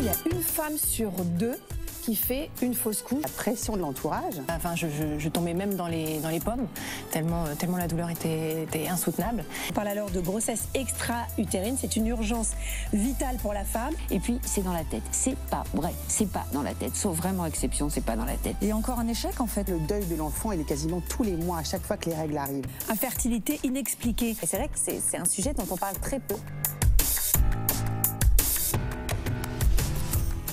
[0.00, 1.58] Il y a une femme sur deux
[2.00, 3.20] qui fait une fausse couche.
[3.20, 4.40] La pression de l'entourage.
[4.48, 6.66] Enfin, je, tombais même dans les, dans les pommes,
[7.10, 9.44] tellement, tellement la douleur était, était insoutenable.
[9.68, 12.52] On parle alors de grossesse extra-utérine, c'est une urgence
[12.94, 13.92] vitale pour la femme.
[14.10, 15.02] Et puis, c'est dans la tête.
[15.10, 16.96] C'est pas vrai, c'est pas dans la tête.
[16.96, 18.56] Sauf vraiment exception, c'est pas dans la tête.
[18.62, 19.68] Et encore un échec en fait.
[19.68, 22.16] Le deuil de l'enfant, il est quasiment tous les mois, à chaque fois que les
[22.16, 22.64] règles arrivent.
[22.88, 24.30] Infertilité inexpliquée.
[24.30, 26.36] Et c'est vrai que c'est un sujet dont on parle très peu.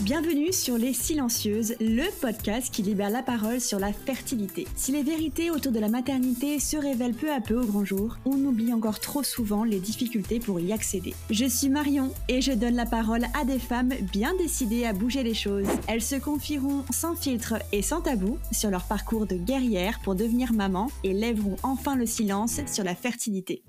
[0.07, 4.65] Bienvenue sur Les Silencieuses, le podcast qui libère la parole sur la fertilité.
[4.73, 8.17] Si les vérités autour de la maternité se révèlent peu à peu au grand jour,
[8.23, 11.13] on oublie encore trop souvent les difficultés pour y accéder.
[11.29, 15.23] Je suis Marion et je donne la parole à des femmes bien décidées à bouger
[15.23, 15.67] les choses.
[15.89, 20.53] Elles se confieront sans filtre et sans tabou sur leur parcours de guerrière pour devenir
[20.53, 23.61] maman et lèveront enfin le silence sur la fertilité.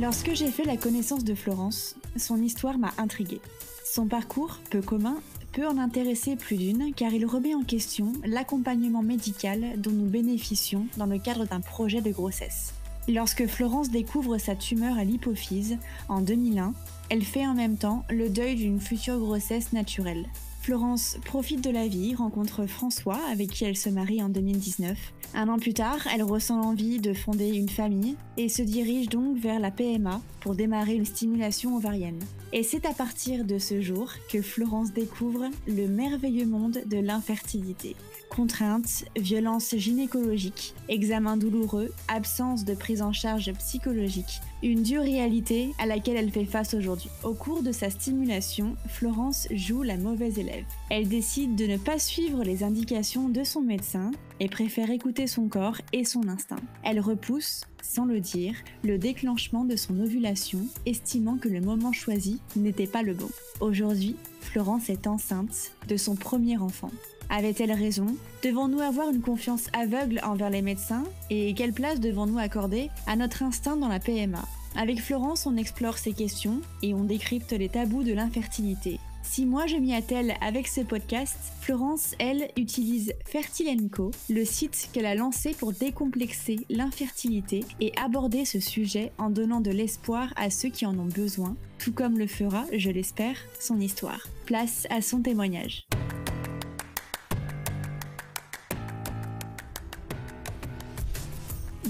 [0.00, 3.40] Lorsque j'ai fait la connaissance de Florence, son histoire m'a intriguée.
[3.82, 5.16] Son parcours, peu commun,
[5.52, 10.86] peut en intéresser plus d'une car il remet en question l'accompagnement médical dont nous bénéficions
[10.98, 12.74] dans le cadre d'un projet de grossesse.
[13.08, 15.78] Lorsque Florence découvre sa tumeur à l'hypophyse
[16.10, 16.74] en 2001,
[17.08, 20.26] elle fait en même temps le deuil d'une future grossesse naturelle.
[20.66, 24.98] Florence profite de la vie, rencontre François avec qui elle se marie en 2019.
[25.34, 29.38] Un an plus tard, elle ressent l'envie de fonder une famille et se dirige donc
[29.38, 32.18] vers la PMA pour démarrer une stimulation ovarienne.
[32.52, 37.94] Et c'est à partir de ce jour que Florence découvre le merveilleux monde de l'infertilité
[38.36, 45.86] contraintes, violences gynécologiques, examens douloureux, absence de prise en charge psychologique, une dure réalité à
[45.86, 47.08] laquelle elle fait face aujourd'hui.
[47.24, 50.66] Au cours de sa stimulation, Florence joue la mauvaise élève.
[50.90, 55.48] Elle décide de ne pas suivre les indications de son médecin et préfère écouter son
[55.48, 56.60] corps et son instinct.
[56.84, 62.40] Elle repousse, sans le dire, le déclenchement de son ovulation, estimant que le moment choisi
[62.54, 63.30] n'était pas le bon.
[63.60, 66.90] Aujourd'hui, Florence est enceinte de son premier enfant.
[67.30, 68.06] Avait-elle raison?
[68.42, 71.04] Devons-nous avoir une confiance aveugle envers les médecins?
[71.30, 74.44] Et quelle place devons-nous accorder à notre instinct dans la PMA
[74.76, 79.00] Avec Florence, on explore ces questions et on décrypte les tabous de l'infertilité.
[79.28, 85.04] Si moi je m'y attelle avec ce podcast, Florence, elle, utilise Fertilenco, le site qu'elle
[85.04, 90.68] a lancé pour décomplexer l'infertilité et aborder ce sujet en donnant de l'espoir à ceux
[90.68, 94.28] qui en ont besoin, tout comme le fera, je l'espère, son histoire.
[94.46, 95.86] Place à son témoignage.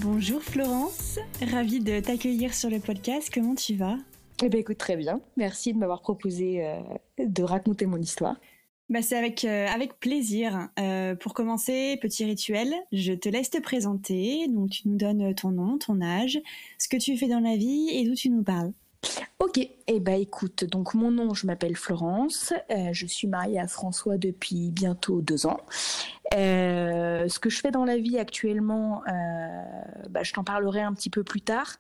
[0.09, 1.19] Bonjour Florence,
[1.51, 3.29] ravie de t'accueillir sur le podcast.
[3.35, 3.99] Comment tu vas?
[4.41, 5.21] Eh bien écoute très bien.
[5.37, 6.79] Merci de m'avoir proposé euh,
[7.19, 8.37] de raconter mon histoire.
[8.89, 10.69] Bah, c'est avec, euh, avec plaisir.
[10.79, 14.47] Euh, pour commencer, petit rituel, je te laisse te présenter.
[14.47, 16.39] Donc tu nous donnes ton nom, ton âge,
[16.79, 18.73] ce que tu fais dans la vie et d'où tu nous parles.
[19.39, 23.69] Ok, eh ben écoute, donc mon nom, je m'appelle Florence, euh, je suis mariée à
[23.69, 25.61] François depuis bientôt deux ans.
[26.35, 29.13] Euh, ce que je fais dans la vie actuellement, euh,
[30.11, 31.77] bah, je t'en parlerai un petit peu plus tard.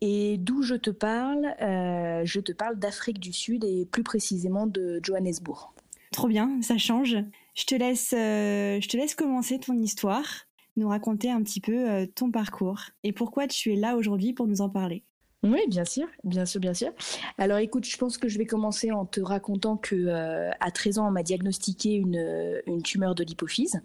[0.00, 4.98] Et d'où je te parle, je te parle d'Afrique du Sud et plus précisément de
[5.02, 5.72] Johannesburg.
[6.12, 7.16] Trop bien, ça change.
[7.54, 10.26] Je te laisse, je te laisse commencer ton histoire,
[10.76, 14.60] nous raconter un petit peu ton parcours et pourquoi tu es là aujourd'hui pour nous
[14.60, 15.04] en parler.
[15.44, 16.92] Oui, bien sûr, bien sûr, bien sûr.
[17.36, 21.00] Alors écoute, je pense que je vais commencer en te racontant que euh, à 13
[21.00, 23.80] ans, on m'a diagnostiqué une, euh, une tumeur de l'hypophyse.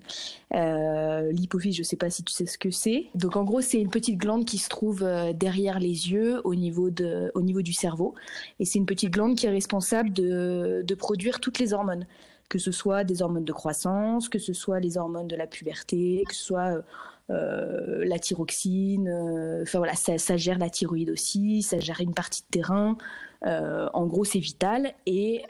[0.54, 3.08] Euh, l'hypophyse, je sais pas si tu sais ce que c'est.
[3.16, 6.54] Donc en gros, c'est une petite glande qui se trouve euh, derrière les yeux, au
[6.54, 8.14] niveau de, au niveau du cerveau,
[8.60, 12.06] et c'est une petite glande qui est responsable de, de produire toutes les hormones
[12.50, 16.24] que ce soit des hormones de croissance, que ce soit les hormones de la puberté,
[16.30, 16.82] que ce soit
[17.30, 22.44] euh, la thyroxine, euh, enfin voilà, ça, gère la thyroïde aussi, ça gère une partie
[22.44, 22.98] de terrain.
[23.46, 25.44] Euh, en gros, c'est vital et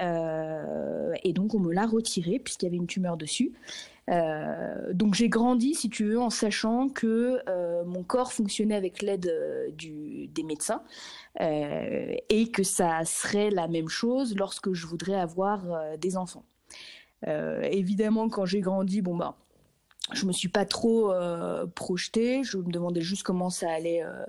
[1.24, 3.54] et donc on me l'a retiré puisqu'il y avait une tumeur dessus.
[4.94, 7.40] donc j'ai grandi, si tu veux, en sachant que
[7.86, 9.32] mon corps fonctionnait avec l'aide
[9.78, 10.84] des médecins
[11.40, 15.64] et que ça serait la même chose lorsque je voudrais avoir
[15.98, 16.44] des enfants.
[17.26, 19.38] évidemment, quand j'ai grandi, bon bah
[20.14, 22.44] je me suis pas trop euh, projetée.
[22.44, 24.26] Je me demandais juste comment ça allait, euh,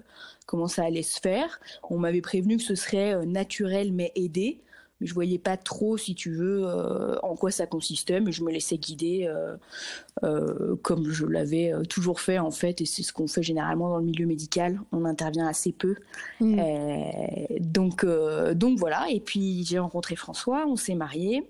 [0.46, 1.60] comment ça allait se faire.
[1.88, 4.60] On m'avait prévenu que ce serait euh, naturel mais aidé,
[5.00, 8.20] mais je voyais pas trop, si tu veux, euh, en quoi ça consistait.
[8.20, 9.32] Mais je me laissais guider
[10.82, 14.04] comme je l'avais toujours fait en fait, et c'est ce qu'on fait généralement dans le
[14.04, 14.80] milieu médical.
[14.90, 15.94] On intervient assez peu.
[16.40, 16.60] Mmh.
[17.60, 18.04] donc,
[18.54, 19.06] donc voilà.
[19.10, 21.44] Et puis j'ai rencontré François, on s'est mariés.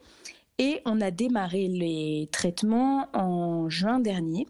[0.59, 4.47] Et on a démarré les traitements en juin dernier,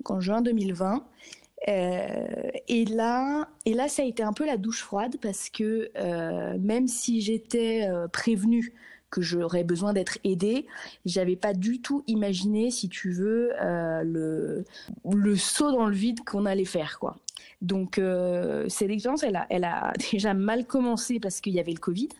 [0.00, 1.04] donc en juin 2020.
[1.68, 5.90] et là, et là, ça a été un peu la douche froide parce que
[6.58, 8.74] même si j'étais prévenue
[9.12, 10.66] que j'aurais besoin d'être aidée.
[11.04, 14.64] J'avais pas du tout imaginé, si tu veux, euh, le,
[15.08, 17.16] le saut dans le vide qu'on allait faire, quoi.
[17.62, 22.10] Donc euh, cette expérience, elle a, déjà mal commencé parce qu'il y avait le Covid.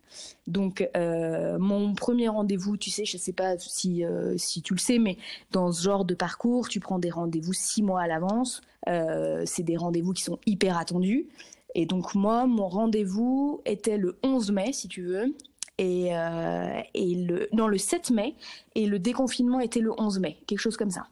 [0.46, 4.04] Donc euh, mon premier rendez-vous, tu sais, je sais pas si
[4.36, 5.18] si tu le sais, mais
[5.50, 8.62] dans ce genre de parcours, tu prends des rendez-vous six mois à l'avance.
[8.86, 11.26] c'est des rendez-vous qui sont hyper attendus.
[11.74, 15.34] Et donc moi, mon rendez-vous était le 11 mai, si tu veux
[15.78, 18.34] et, euh, et le, non, le 7 mai,
[18.74, 21.06] et le déconfinement était le 11 mai, quelque chose comme ça.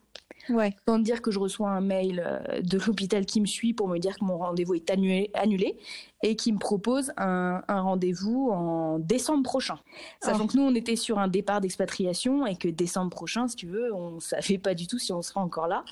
[0.49, 0.75] Ouais.
[0.87, 3.97] Sans dire que je reçois un mail euh, de l'hôpital qui me suit pour me
[3.97, 5.77] dire que mon rendez-vous est annulé, annulé
[6.23, 9.79] et qui me propose un, un rendez-vous en décembre prochain.
[10.21, 10.47] Sachant oh.
[10.47, 13.93] que nous, on était sur un départ d'expatriation et que décembre prochain, si tu veux,
[13.93, 15.83] on ne savait pas du tout si on sera encore là.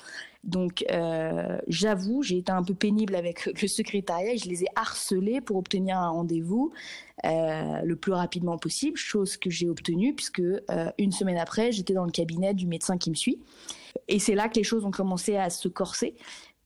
[0.44, 4.68] Donc, euh, j'avoue, j'ai été un peu pénible avec le secrétariat et je les ai
[4.76, 6.72] harcelés pour obtenir un rendez-vous
[7.26, 11.92] euh, le plus rapidement possible, chose que j'ai obtenue puisque euh, une semaine après, j'étais
[11.92, 13.38] dans le cabinet du médecin qui me suit.
[14.08, 16.14] Et c'est là que les choses ont commencé à se corser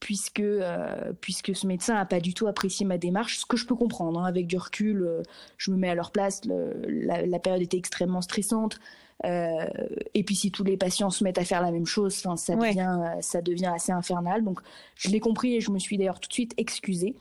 [0.05, 3.67] puisque euh, puisque ce médecin n'a pas du tout apprécié ma démarche, ce que je
[3.67, 4.21] peux comprendre.
[4.21, 5.23] Hein, avec du recul, euh,
[5.56, 6.43] je me mets à leur place.
[6.45, 8.79] la, la, période était extrêmement stressante.
[9.25, 9.65] Euh,
[10.12, 13.12] et puis si tous les patients se mettent à faire la même chose, ça devient
[13.23, 14.45] ça devient assez infernal.
[14.45, 14.61] Donc
[14.95, 17.15] je l'ai compris et je me suis d'ailleurs tout de suite excusée.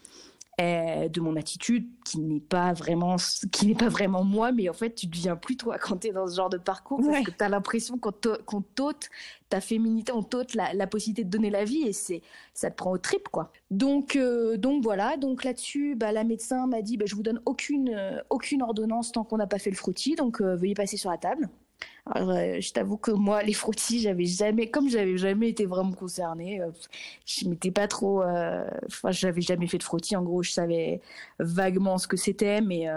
[0.62, 3.16] Euh, de mon attitude qui n'est pas vraiment
[3.52, 6.12] qui n'est pas vraiment moi mais en fait tu deviens plus toi quand tu es
[6.12, 9.10] dans ce genre de parcours parce que tu as l'impression qu'on t'ôte
[9.50, 12.22] ta féminité on t'ôte la, la, possibilité de donner la vie et c'est
[12.54, 13.52] ça te prend au trip quoi.
[13.72, 15.18] Donc euh, donc voilà.
[15.18, 19.12] Donc là-dessus bah, la médecin m'a dit bah, je vous donne aucune euh, aucune ordonnance
[19.12, 20.14] tant qu'on n'a pas fait le frottis.
[20.14, 21.50] Donc veuillez passer sur la table
[22.18, 26.60] euh, je t'avoue que moi, les frottis, j'avais jamais, comme j'avais jamais été vraiment concernée,
[26.62, 26.70] euh,
[27.26, 30.16] je m'étais pas trop, euh, enfin, j'avais jamais fait de frottis.
[30.18, 31.00] En gros, je savais
[31.40, 32.88] vaguement ce que c'était, mais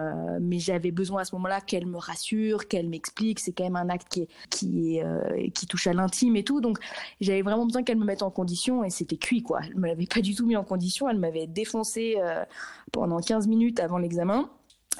[0.40, 3.38] mais j'avais besoin à ce moment-là qu'elle me rassure, qu'elle m'explique.
[3.38, 6.60] C'est quand même un acte qui est, qui est, qui touche à l'intime et tout,
[6.60, 6.78] donc
[7.20, 9.60] j'avais vraiment besoin qu'elle me mette en condition et c'était cuit quoi.
[9.64, 11.08] Elle me l'avait pas du tout mis en condition.
[11.08, 12.16] Elle m'avait défoncé
[12.92, 14.50] pendant 15 minutes avant l'examen.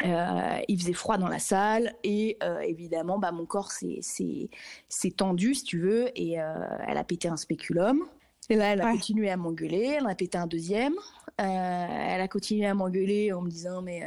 [0.05, 5.55] Euh, il faisait froid dans la salle et euh, évidemment bah, mon corps s'est tendu
[5.55, 6.55] si tu veux et euh,
[6.87, 8.03] elle a pété un spéculum.
[8.49, 10.95] Et là elle a continué à m'engueuler elle a pété un deuxième.
[11.39, 14.03] Elle a continué à m'engueuler en me disant mais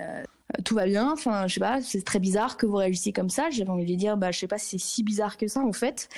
[0.65, 3.49] tout va bien enfin je sais pas c'est très bizarre que vous réagissiez comme ça
[3.51, 6.09] j'avais envie de dire bah je sais pas c'est si bizarre que ça en fait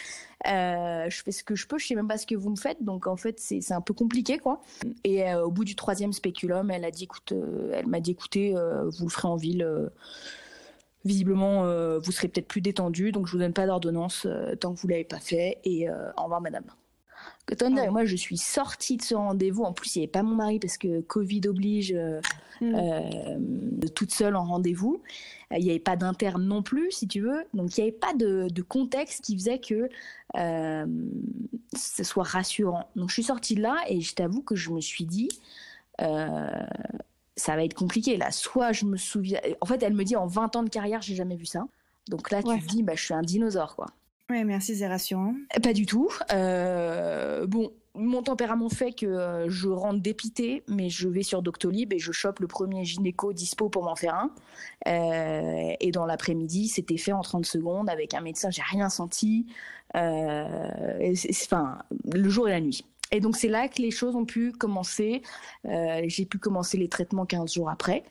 [0.48, 2.56] euh, je fais ce que je peux, je sais même pas ce que vous me
[2.56, 4.62] faites, donc en fait c'est un peu compliqué quoi.
[5.04, 8.12] Et euh, au bout du troisième spéculum, elle a dit écoute, euh, elle m'a dit
[8.12, 9.68] écoutez, vous le ferez en ville.
[11.06, 11.63] visiblement,
[12.00, 14.28] vous serez peut-être plus détendu, donc je vous donne pas d'ordonnance
[14.60, 15.60] tant que vous l'avez pas fait.
[15.63, 16.66] Et au revoir madame.
[17.46, 17.92] Que ah.
[17.92, 19.64] moi je suis sortie de ce rendez-vous.
[19.64, 21.96] En plus, il n'y avait pas mon mari parce que Covid oblige,
[22.62, 23.90] mm.
[23.96, 25.02] toute seule en rendez-vous.
[25.58, 27.44] Il n'y avait pas d'interne non plus, si tu veux.
[27.54, 29.90] Donc, il n'y avait pas de, contexte qui faisait que
[30.38, 30.86] euh,
[31.76, 32.90] ce soit rassurant.
[32.96, 35.30] Donc, je suis sortie de là et je t'avoue que je me suis dit,
[36.02, 36.64] euh,
[37.36, 38.32] ça va être compliqué là.
[38.32, 39.40] Soit je me souviens.
[39.62, 41.66] En fait, elle me dit en 20 ans de carrière, j'ai jamais vu ça.
[42.08, 43.88] Donc là, tu te dis, bah, je suis un dinosaure, quoi.
[44.45, 45.36] Merci, c'est rassurant.
[45.62, 46.10] Pas du tout.
[46.31, 51.94] Euh, bon, mon tempérament fait que euh, je rentre dépité, mais je vais sur Doctolib
[51.94, 54.31] et je chope le premier gynéco dispo pour m'en faire un.
[54.88, 59.47] Euh, et dans l'après-midi, c'était fait en 30 secondes avec un médecin, j'ai rien senti.
[59.94, 61.80] Enfin,
[62.14, 62.85] le jour et la nuit.
[63.14, 65.21] Et donc c'est là que les choses ont pu commencer.
[65.66, 68.06] j'ai pu commencer les traitements 15 jours après.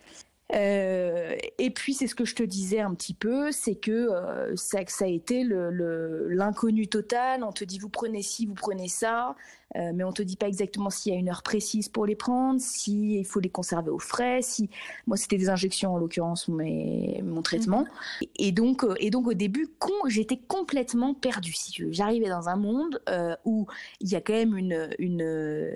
[0.53, 4.57] Euh, et puis c'est ce que je te disais un petit peu, c'est que euh,
[4.57, 7.45] ça, a été l'inconnu total.
[7.45, 9.37] On te dit vous prenez ci, vous prenez ça,
[9.77, 12.17] euh, mais on te dit pas exactement s'il y a une heure précise pour les
[12.17, 14.43] prendre, s'il il faut les conserver au frais.
[14.43, 14.69] Si
[15.07, 17.81] moi c'était des injections en l'occurrence mes, mon traitement.
[17.83, 18.29] Mhm.
[18.37, 21.53] Et, donc euh, et donc au début con, j'étais complètement perdue.
[21.53, 23.67] Si j'arrivais dans un monde euh, où
[24.01, 25.71] il y a quand même une une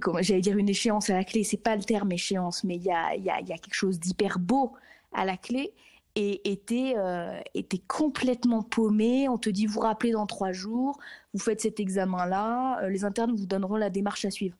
[0.00, 1.42] comment j'allais dire une échéance à la clé.
[1.42, 3.74] C'est pas le terme échéance, mais il y a il y a, y a quelque
[3.74, 4.72] chose d'hyper beau
[5.12, 5.72] à la clé
[6.16, 9.28] et était, euh, était complètement paumé.
[9.28, 10.98] On te dit, vous rappelez dans trois jours,
[11.34, 14.56] vous faites cet examen-là, euh, les internes vous donneront la démarche à suivre.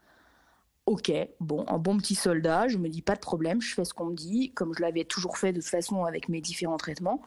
[0.84, 1.10] Ok,
[1.40, 4.04] bon, un bon petit soldat, je me dis pas de problème, je fais ce qu'on
[4.06, 7.22] me dit, comme je l'avais toujours fait de toute façon avec mes différents traitements.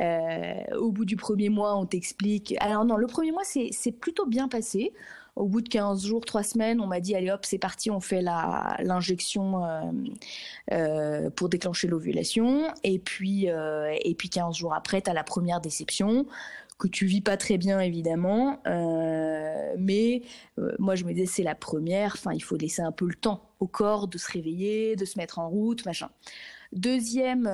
[0.00, 2.54] Euh, au bout du premier mois, on t'explique.
[2.60, 4.92] Alors non, le premier mois, c'est plutôt bien passé.
[5.34, 8.00] Au bout de 15 jours, 3 semaines, on m'a dit allez hop, c'est parti, on
[8.00, 9.80] fait l'injection euh,
[10.72, 12.68] euh, pour déclencher l'ovulation.
[12.84, 16.26] Et puis, euh, et puis 15 jours après, tu as la première déception
[16.78, 18.60] que tu vis pas très bien évidemment,
[19.78, 20.22] mais
[20.80, 23.40] moi je me disais c'est la première, enfin il faut laisser un peu le temps
[23.60, 26.08] au corps de se réveiller, de se mettre en route, machin.
[26.72, 27.48] Deuxième,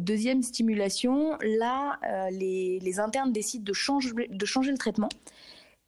[0.00, 1.98] deuxième stimulation, là,
[2.30, 5.08] les, les, internes décident de changer, de changer le traitement.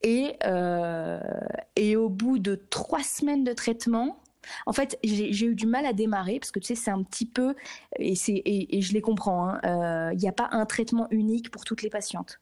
[0.02, 0.36] Et,
[1.76, 4.20] et au bout de trois semaines de traitement,
[4.66, 7.26] en fait, j'ai eu du mal à démarrer parce que tu sais, c'est un petit
[7.26, 7.54] peu,
[7.98, 11.64] et, et, je les comprends, hein, euh, il n'y a pas un traitement unique pour
[11.64, 12.40] toutes les patientes.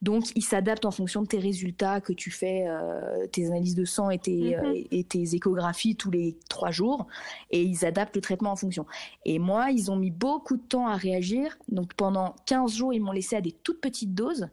[0.00, 3.84] Donc, il s'adapte en fonction de tes résultats que tu fais, euh, tes analyses de
[3.84, 4.64] sang et tes, mhm.
[4.64, 7.06] euh, et tes, échographies tous les trois jours,
[7.50, 8.86] et ils adaptent le traitement en fonction.
[9.26, 11.58] Et moi, ils ont mis beaucoup de temps à réagir.
[11.68, 14.48] Donc, pendant 15 jours, ils m'ont laissé à des toutes petites doses,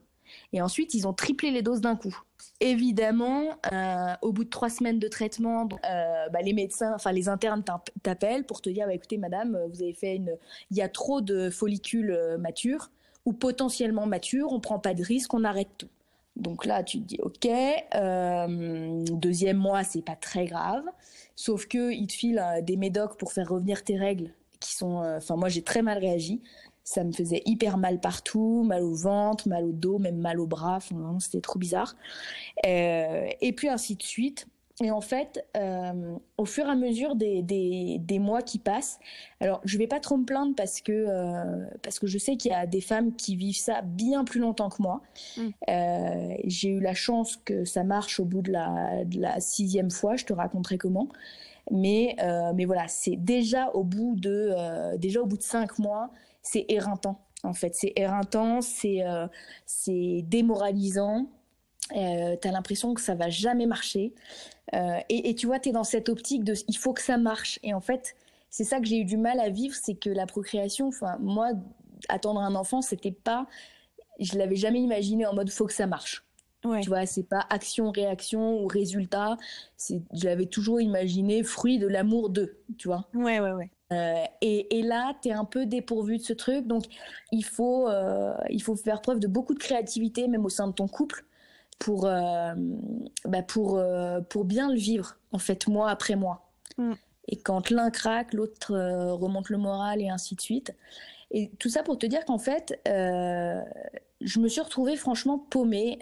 [0.51, 2.17] et ensuite, ils ont triplé les doses d'un coup.
[2.63, 7.27] Évidemment, euh, au bout de trois semaines de traitement, euh, bah, les médecins, enfin les
[7.27, 7.62] internes
[8.01, 10.38] t'appellent pour te dire bah, écoutez, madame, vous avez fait une.
[10.72, 12.89] Il y a trop de follicules euh, matures
[13.25, 15.89] ou potentiellement matures, on prend pas de risque, on arrête tout.
[16.38, 17.50] Donc là, tu te dis ok.
[19.12, 20.86] deuxième mois, c'est pas très grave,
[21.36, 25.03] sauf que te filent des médocs pour faire revenir tes règles qui sont.
[25.17, 26.41] Enfin, moi, j'ai très mal réagi
[26.84, 30.48] ça me faisait hyper mal partout, mal au ventre, mal au dos, même mal au
[30.48, 30.78] bras.
[30.78, 31.96] Enfin, c'était trop bizarre.
[32.66, 34.48] Euh, et puis ainsi de suite.
[34.82, 39.00] Et en fait, euh, au fur et à mesure des, des, des, mois qui passent,
[39.40, 42.52] alors je vais pas trop me plaindre parce que euh, parce que je sais qu'il
[42.52, 45.02] y a des femmes qui vivent ça bien plus longtemps que moi.
[45.38, 45.42] Mm.
[45.70, 49.92] Euh, j'ai eu la chance que ça marche au bout de la, de la sixième
[49.92, 50.16] fois.
[50.16, 51.08] Je te raconterai comment.
[51.70, 52.18] Mais
[52.56, 56.10] mais voilà, c'est déjà au bout de déjà au bout de cinq mois,
[56.43, 57.75] c'est éreintant en fait.
[57.75, 59.27] C'est éreintant, c'est euh,
[59.65, 61.27] c'est démoralisant.
[61.95, 64.13] Euh, t'as l'impression que ça va jamais marcher.
[64.73, 67.59] Euh, et, tu vois, tu es dans cette optique de il faut que ça marche.
[67.62, 68.15] Et en fait,
[68.50, 71.51] c'est ça que j'ai eu du mal à vivre, c'est que la procréation, enfin, moi,
[72.07, 73.47] attendre un enfant, c'était pas.
[74.19, 76.23] Je l'avais jamais imaginé en mode faut que ça marche.
[76.63, 76.79] Ouais.
[76.79, 79.38] Tu vois, c'est pas action, réaction ou résultat.
[79.75, 83.09] C'est, je l'avais toujours imaginé fruit de l'amour d'eux, tu vois.
[83.13, 83.69] Ouais, ouais, ouais.
[83.93, 86.67] Euh, et, là, tu es un peu dépourvu de ce truc.
[86.67, 86.83] Donc,
[87.31, 90.73] il faut, euh, il faut faire preuve de beaucoup de créativité, même au sein de
[90.73, 91.25] ton couple,
[91.79, 92.53] pour, euh,
[93.25, 93.81] bah pour,
[94.29, 96.50] pour bien le vivre, en fait, mois après mois.
[96.77, 96.93] Mm.
[97.29, 98.73] Et quand l'un craque, l'autre
[99.13, 100.75] remonte le moral et ainsi de suite.
[101.31, 106.00] Et tout ça pour te dire qu'en fait, je me suis retrouvée franchement paumée.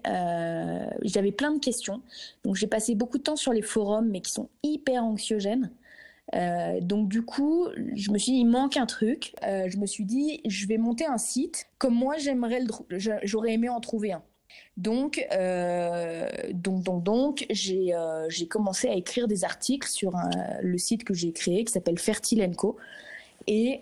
[1.03, 2.01] J'avais plein de questions.
[2.43, 5.69] Donc, j'ai passé beaucoup de temps sur les forums, mais qui sont hyper anxiogènes.
[6.33, 9.33] Euh, donc du coup, je me suis dit, il manque un truc.
[9.43, 12.61] Euh, je me suis dit, je vais monter un site comme moi j'aimerais,
[13.23, 14.23] j'aurais aimé en trouver un.
[14.77, 17.93] Donc, euh, donc, donc, j'ai
[18.49, 20.11] commencé à écrire des articles sur
[20.61, 22.77] le site que j'ai créé qui s'appelle Fertilenco.
[23.47, 23.81] Et,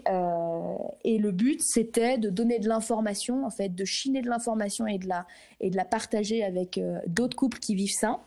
[1.03, 4.99] et le but, c'était de donner de l'information, en fait, de chiner de l'information et
[4.99, 8.19] de la partager avec d'autres couples qui vivent ça.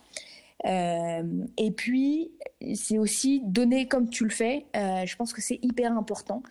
[0.67, 2.33] Euh, et puis,
[2.75, 4.67] c'est aussi donner comme tu le fais.
[4.77, 6.43] Euh, je pense que c'est hyper important.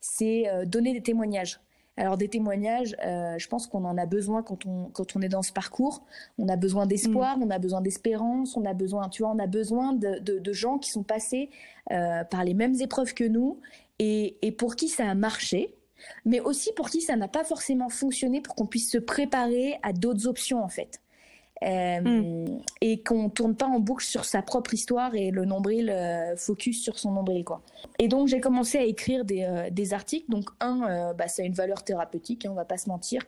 [0.00, 1.60] C'est euh, donner des témoignages.
[1.96, 5.42] Alors des témoignages, je pense qu'on en a besoin quand on quand on est dans
[5.42, 6.04] ce parcours.
[6.38, 7.42] On a besoin d'espoir, mm.
[7.42, 10.52] on a besoin d'espérance, on a besoin, tu vois, on a besoin de, de, de
[10.52, 11.50] gens qui sont passés
[11.88, 13.58] par les mêmes épreuves que nous
[13.98, 15.74] et, et pour qui ça a marché,
[16.24, 19.92] mais aussi pour qui ça n'a pas forcément fonctionné, pour qu'on puisse se préparer à
[19.92, 21.00] d'autres options en fait.
[21.64, 22.60] Euh, mm.
[22.80, 26.80] et qu'on tourne pas en boucle sur sa propre histoire et le nombril euh, focus
[26.80, 27.62] sur son nombril quoi.
[27.98, 30.30] Et donc j'ai commencé à écrire des, euh, des articles.
[30.30, 33.22] Donc un, bah, ça a une valeur thérapeutique, hein, on va pas se mentir.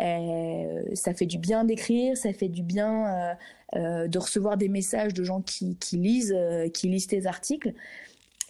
[0.00, 3.36] ça fait du bien d'écrire, ça fait du bien
[3.74, 6.36] de recevoir des messages de gens qui, qui lisent,
[6.74, 7.74] qui lisent tes articles.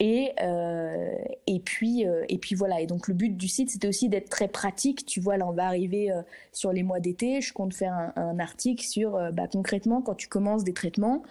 [0.01, 1.13] Et, euh,
[1.49, 2.81] et, puis, euh, et puis voilà.
[2.81, 5.05] Et donc le but du site, c'était aussi d'être très pratique.
[5.07, 7.41] Tu vois, là, on va arriver euh, sur les mois d'été.
[7.41, 11.23] Je compte faire un, article sur, bah, concrètement, quand tu commences des traitements,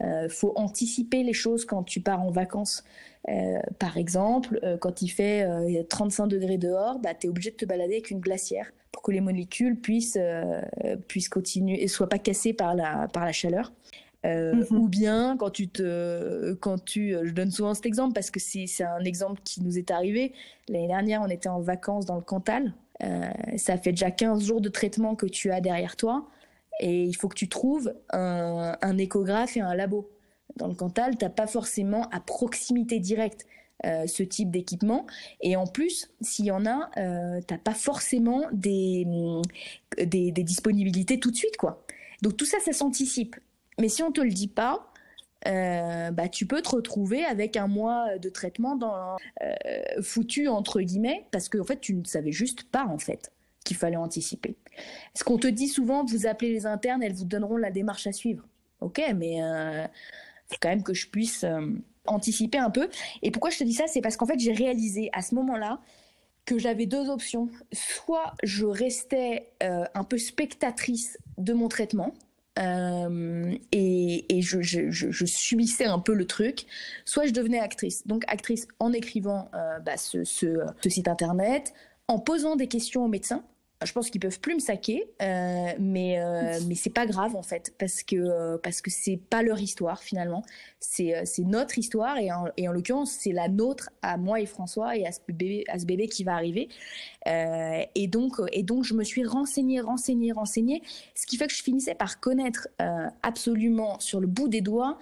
[0.00, 2.84] euh, faut anticiper les choses quand tu pars en vacances.
[3.78, 5.46] par exemple, quand il fait
[5.88, 9.12] 35 degrés dehors, bah, tu es obligé de te balader avec une glacière pour que
[9.12, 10.18] les molécules puissent,
[11.08, 13.72] puissent continuer et soient pas cassées par la, par la chaleur.
[14.24, 14.78] Euh, mhm.
[14.78, 18.66] Ou bien quand tu te, quand tu, je donne souvent cet exemple parce que c'est
[18.82, 20.32] un exemple qui nous est arrivé.
[20.68, 22.72] L'année dernière, on était en vacances dans le Cantal.
[23.02, 23.22] Euh,
[23.56, 26.28] ça fait déjà 15 jours de traitement que tu as derrière toi
[26.80, 30.10] et il faut que tu trouves un, un échographe et un labo.
[30.56, 33.46] Dans le Cantal, t'as pas forcément à proximité directe
[33.84, 35.04] euh, ce type d'équipement.
[35.40, 39.06] Et en plus, s'il y en a, euh, t'as pas forcément des,
[39.98, 41.84] des, des disponibilités tout de suite, quoi.
[42.22, 43.36] Donc tout ça, ça s'anticipe.
[43.80, 44.92] Mais si on te le dit pas,
[45.46, 50.80] euh, bah, tu peux te retrouver avec un mois de traitement dans, euh, foutu entre
[50.80, 53.30] guillemets parce qu'en en fait tu ne savais juste pas en fait
[53.64, 54.56] qu'il fallait anticiper.
[55.14, 58.12] Ce qu'on te dit souvent, vous appelez les internes, elles vous donneront la démarche à
[58.12, 58.46] suivre.
[58.80, 59.84] Ok, mais euh,
[60.48, 61.70] faut quand même que je puisse euh,
[62.06, 62.88] anticiper un peu.
[63.22, 65.80] Et pourquoi je te dis ça, c'est parce qu'en fait, j'ai réalisé à ce moment-là
[66.44, 67.48] que j'avais deux options.
[67.72, 72.12] Soit je restais un peu spectatrice de mon traitement.
[72.58, 76.66] Euh, et, je, subissais un peu le truc,
[77.04, 78.06] soit je devenais actrice.
[78.06, 81.72] Donc actrice en écrivant euh, bah, ce, site internet,
[82.08, 83.44] en posant des questions aux médecins,
[83.82, 87.42] je pense qu'ils peuvent plus me saquer, euh, mais euh, mais c'est pas grave en
[87.42, 90.42] fait parce que euh, parce que c'est pas leur histoire finalement,
[90.80, 94.40] c'est euh, c'est notre histoire et en, et en l'occurrence c'est la nôtre à moi
[94.40, 96.68] et François et à ce bébé à ce bébé qui va arriver.
[97.26, 100.82] Euh, et donc et donc je me suis renseignée renseignée renseignée,
[101.14, 102.68] ce qui fait que je finissais par connaître
[103.22, 104.98] absolument sur le bout des doigts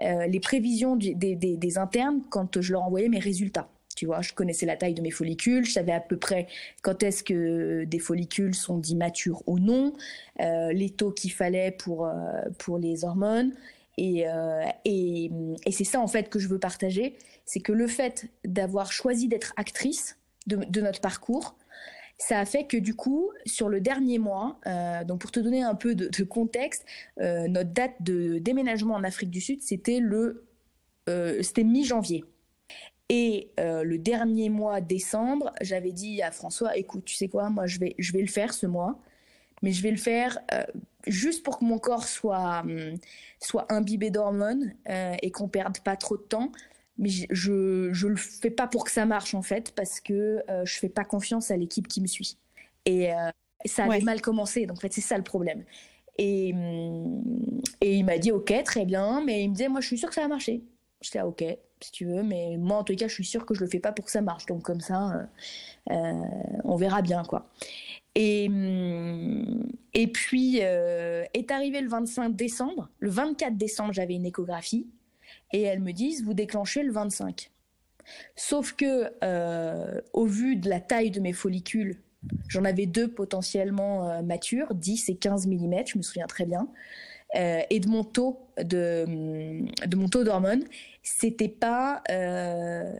[0.00, 3.68] les prévisions des, des, des internes quand je leur envoyais mes résultats.
[3.96, 6.46] Tu vois, je connaissais la taille de mes follicules, je savais à peu près
[6.82, 9.94] quand est-ce que des follicules sont dits matures ou non,
[10.40, 12.12] euh, les taux qu'il fallait pour, euh,
[12.58, 13.54] pour les hormones.
[13.96, 15.30] Et, euh, et,
[15.64, 19.28] et c'est ça en fait que je veux partager, c'est que le fait d'avoir choisi
[19.28, 21.56] d'être actrice de, notre parcours,
[22.18, 24.60] ça a fait que du coup, sur le dernier mois,
[25.06, 26.84] donc pour te donner un peu de, contexte,
[27.18, 30.46] notre date de déménagement en Afrique du Sud, c'était le,
[31.42, 32.22] c'était mi-janvier.
[33.08, 37.66] Et euh, le dernier mois, décembre, j'avais dit à François, écoute, tu sais quoi, moi
[37.66, 38.98] je vais, je vais le faire ce mois,
[39.62, 40.64] mais je vais le faire euh,
[41.06, 42.96] juste pour que mon corps soit, euh,
[43.40, 46.50] soit imbibé d'hormones euh, et qu'on perde pas trop de temps.
[46.98, 50.42] Mais je, je, je le fais pas pour que ça marche en fait, parce que
[50.64, 52.38] je fais pas confiance à l'équipe qui me suit.
[52.86, 53.10] Et
[53.66, 54.00] ça avait ouais.
[54.00, 55.64] mal commencé, donc en fait c'est ça le problème.
[56.16, 56.54] Et,
[57.82, 60.08] et il m'a dit ok, très bien, mais il me disait moi je suis sûr
[60.08, 60.64] que ça va marcher.
[61.00, 61.44] J'étais ah, ok,
[61.80, 63.80] si tu veux, mais moi en tout cas je suis sûre que je le fais
[63.80, 66.22] pas pour que ça marche, donc comme ça euh, euh,
[66.64, 67.48] on verra bien quoi.
[68.14, 68.48] Et,
[69.92, 74.86] et puis euh, est arrivé le 25 décembre, le 24 décembre j'avais une échographie
[75.52, 77.50] et elles me disent vous déclenchez le 25.
[78.36, 79.10] Sauf que
[80.12, 82.00] au vu de la taille de mes follicules,
[82.48, 86.68] j'en avais deux potentiellement matures, 10 et 15 mm, je me souviens très bien.
[87.34, 89.04] Euh, et de mon taux de,
[89.86, 90.64] de mon taux d'hormones,
[91.02, 92.92] c'était pas euh,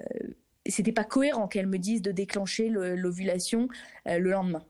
[0.67, 3.69] c'était pas cohérent qu'elles me disent de déclencher l'ovulation
[4.09, 4.65] euh, le lendemain.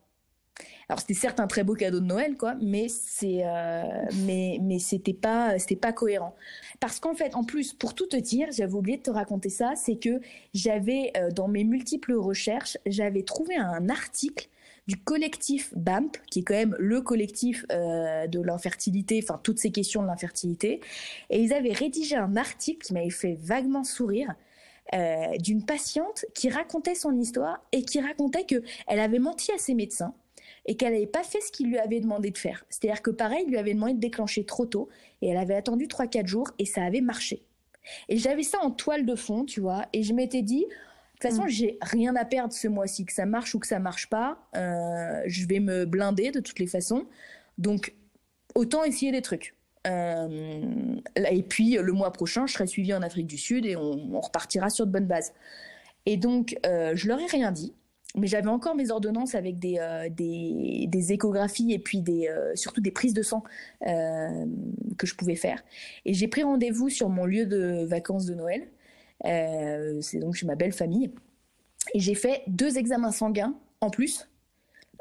[0.88, 3.82] Alors c'était certes un très beau cadeau de Noël quoi, mais c'est euh,
[4.26, 6.34] mais mais c'était pas c'était pas cohérent.
[6.78, 9.72] Parce qu'en fait en plus pour tout te dire, j'avais oublié de te raconter ça,
[9.74, 10.20] c'est que
[10.52, 14.48] j'avais dans mes multiples recherches, j'avais trouvé un article
[14.86, 19.70] du collectif BAMP, qui est quand même le collectif euh, de l'infertilité, enfin toutes ces
[19.70, 20.80] questions de l'infertilité.
[21.30, 24.34] Et ils avaient rédigé un article qui m'avait fait vaguement sourire.
[24.94, 29.58] Euh, d'une patiente qui racontait son histoire et qui racontait que elle avait menti à
[29.58, 30.14] ses médecins
[30.64, 32.64] et qu'elle n'avait pas fait ce qu'il lui avait demandé de faire.
[32.70, 34.88] C'est-à-dire que pareil, il lui avait demandé de déclencher trop tôt
[35.22, 37.42] et elle avait attendu 3-4 jours et ça avait marché.
[38.08, 40.66] Et j'avais ça en toile de fond, tu vois, et je m'étais dit,
[41.18, 41.48] toute façon, mmh.
[41.48, 44.38] j'ai rien à perdre ce mois-ci, que ça marche ou que ça marche pas.
[44.56, 47.06] Euh, je vais me blinder de toutes les façons.
[47.58, 47.94] Donc,
[48.54, 49.54] autant essayer des trucs.
[49.86, 50.96] Euh,
[51.30, 54.20] et puis, le mois prochain, je serai suivie en Afrique du Sud et on, on
[54.20, 55.32] repartira sur de bonnes bases.
[56.06, 57.72] Et donc, euh, je leur ai rien dit.
[58.14, 62.80] Mais j'avais encore mes ordonnances avec des, euh, des, des, échographies et puis des, surtout
[62.80, 63.42] des prises de sang
[63.82, 65.62] que je pouvais faire.
[66.06, 68.68] Et j'ai pris rendez-vous sur mon lieu de vacances de Noël.
[69.24, 71.10] Euh, c'est donc chez ma belle famille.
[71.94, 74.28] Et j'ai fait deux examens sanguins en plus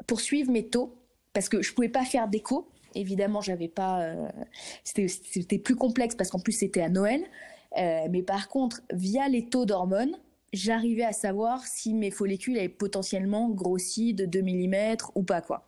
[0.06, 0.94] pour suivre mes taux
[1.32, 2.68] parce que je pouvais pas faire d'écho.
[2.94, 4.02] Évidemment, j'avais pas.
[4.02, 4.28] Euh,
[4.84, 7.22] c'était plus complexe parce qu'en plus c'était à Noël.
[7.76, 10.16] Euh, mais par contre, via les taux d'hormones,
[10.52, 15.66] j'arrivais à savoir si mes follicules avaient potentiellement grossi de 2 mm ou pas quoi.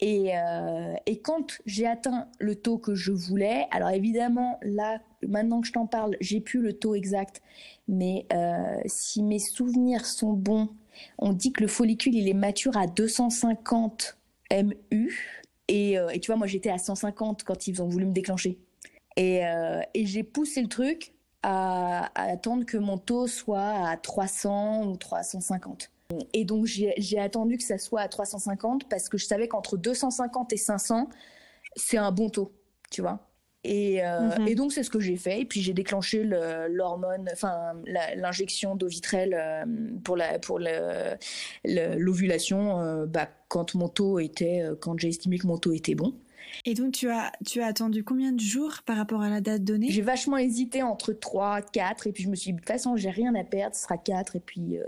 [0.00, 5.60] Et, euh, et quand j'ai atteint le taux que je voulais, alors évidemment, là, maintenant
[5.60, 7.42] que je t'en parle, j'ai plus le taux exact,
[7.88, 10.68] mais euh, si mes souvenirs sont bons,
[11.18, 14.16] on dit que le follicule, il est mature à 250
[14.52, 15.42] MU.
[15.68, 18.58] Et, euh, et tu vois, moi, j'étais à 150 quand ils ont voulu me déclencher.
[19.16, 23.96] Et, euh, et j'ai poussé le truc à, à attendre que mon taux soit à
[23.96, 25.90] 300 ou 350.
[26.32, 30.52] Et donc j'ai attendu que ça soit à 350 parce que je savais qu'entre 250
[30.52, 31.08] et 500,
[31.76, 32.52] c'est un bon taux,
[32.90, 33.20] tu vois.
[33.64, 34.48] Et, euh, mm -hmm.
[34.48, 35.40] et donc c'est ce que j'ai fait.
[35.40, 36.22] Et puis j'ai déclenché
[36.68, 37.72] l'hormone, enfin
[38.16, 39.64] l'injection d'Ovitrel euh,
[40.04, 40.60] pour la pour
[41.64, 45.94] l'ovulation euh, bah, quand mon taux était, euh, quand j'ai estimé que mon taux était
[45.94, 46.14] bon.
[46.66, 49.64] Et donc, tu as, tu as attendu combien de jours par rapport à la date
[49.64, 49.88] donnée?
[49.90, 52.96] J'ai vachement hésité entre 3, 4, et puis je me suis dit, de toute façon,
[52.96, 54.78] j'ai rien à perdre, ce sera 4, et puis...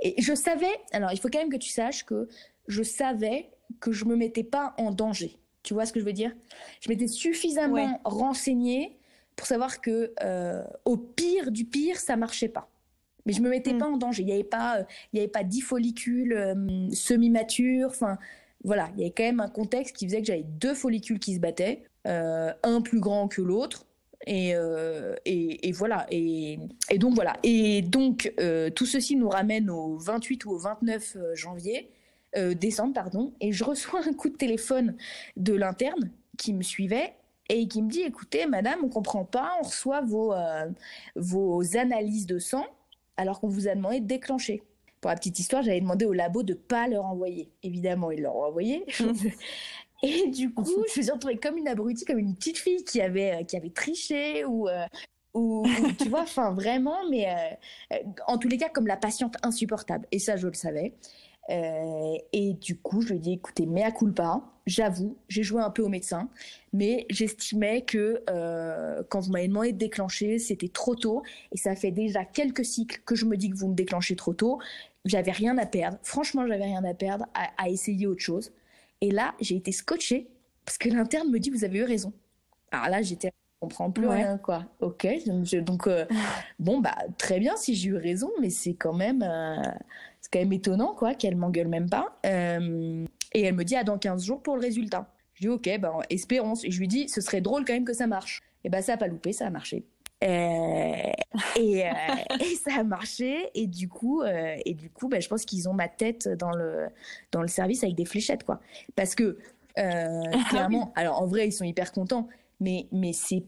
[0.00, 2.28] Et je savais, alors il faut quand même que tu saches que
[2.68, 5.39] je savais que je me mettais pas en danger.
[5.62, 6.32] Tu vois ce que je veux dire?
[6.80, 8.98] Je m'étais suffisamment renseignée
[9.40, 12.68] pour savoir que euh, au pire du pire, ça marchait pas.
[13.24, 13.78] Mais je me mettais mm.
[13.78, 14.22] pas en danger.
[14.22, 14.80] Il n'y avait pas,
[15.12, 17.88] il y avait pas dix follicules euh, semi-matures.
[17.88, 18.18] Enfin,
[18.64, 21.34] voilà, il y avait quand même un contexte qui faisait que j'avais deux follicules qui
[21.34, 23.86] se battaient, euh, un plus grand que l'autre.
[24.26, 24.50] Et,
[25.24, 26.06] et, et, voilà.
[26.10, 26.58] Et,
[26.90, 27.38] et, donc voilà.
[27.42, 28.30] Et donc
[28.74, 31.90] tout ceci nous ramène au 28 ou au 29 janvier.
[32.36, 34.96] Euh, décembre, pardon, et je reçois un coup de téléphone
[35.36, 37.14] de l'interne qui me suivait
[37.48, 40.70] et qui me dit écoutez, madame, on comprend pas, on reçoit vos, euh,
[41.16, 42.64] vos analyses de sang
[43.16, 44.62] alors qu'on vous a demandé de déclencher.
[45.00, 47.50] Pour la petite histoire, j'avais demandé au labo de pas leur envoyer.
[47.64, 48.86] Évidemment, ils leur ont envoyé.
[50.04, 53.00] et du coup, je me suis retrouvée comme une abrutie, comme une petite fille qui
[53.00, 54.68] avait, euh, qui avait triché ou,
[55.34, 55.66] ou,
[55.98, 57.26] tu vois, enfin vraiment, mais
[58.28, 60.06] en tous les cas, comme la patiente insupportable.
[60.12, 60.94] Et ça, je le savais.
[61.50, 65.70] Euh, et du coup, je lui ai dit, écoutez, mea culpa, j'avoue, j'ai joué un
[65.70, 66.28] peu au médecin,
[66.72, 71.74] mais j'estimais que euh, quand vous m'avez demandé de déclencher, c'était trop tôt, et ça
[71.74, 74.60] fait déjà quelques cycles que je me dis que vous me déclenchez trop tôt.
[75.04, 78.52] J'avais rien à perdre, franchement, j'avais rien à perdre à, essayer autre chose.
[79.00, 80.28] Et là, j'ai été scotchée
[80.64, 82.12] parce que l'interne me dit, vous avez eu raison.
[82.70, 84.64] Alors là, j'étais on comprend plus rien quoi.
[84.80, 85.06] Ok,
[85.62, 86.06] donc euh,
[86.58, 89.22] bon bah très bien si j'ai eu raison, mais c'est quand même
[90.20, 92.16] c'est quand même étonnant, quoi, qu'elle m'engueule même pas.
[92.26, 95.06] Euh, et elle me dit, ah, dans 15 jours pour le résultat.
[95.34, 96.54] Je dis, ok, ben, espérons.
[96.62, 98.42] Et je lui dis, ce serait drôle quand même que ça marche.
[98.64, 99.84] Et ben, ça a pas loupé, ça a marché.
[100.22, 101.12] Euh,
[101.56, 101.90] et, euh,
[102.40, 105.72] et, ça a marché et du coup et du coup ben, je pense qu'ils ont
[105.72, 106.88] ma tête dans le
[107.32, 108.60] dans le service avec des fléchettes quoi
[108.96, 109.38] parce que
[109.78, 110.20] ah
[110.50, 112.28] clairement alors en vrai ils sont hyper contents
[112.60, 113.44] mais mais c'est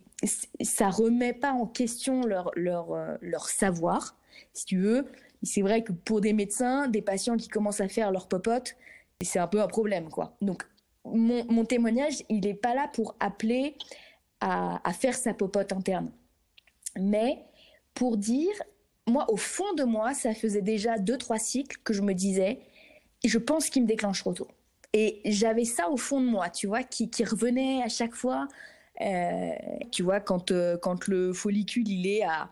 [0.62, 4.16] ça remet pas en question leur leur savoir
[4.52, 5.06] si tu veux
[5.42, 8.76] c'est vrai que pour des médecins, des patients qui commencent à faire leur popote,
[9.20, 10.36] c'est un peu un problème, quoi.
[10.40, 10.64] Donc,
[11.04, 13.76] mon, témoignage, il n'est pas là pour appeler
[14.40, 16.10] à, faire sa popote interne.
[16.98, 17.44] Mais
[17.94, 18.52] pour dire,
[19.06, 22.60] moi, au fond de moi, ça faisait déjà deux, trois cycles que je me disais,
[23.24, 24.48] je pense qu'il me déclenche trop tôt.
[24.92, 28.46] Et j'avais ça au fond de moi, tu vois, qui, revenait à chaque fois.
[29.00, 29.52] Euh,
[29.90, 32.50] tu vois, quand, euh, quand le follicule, il est à,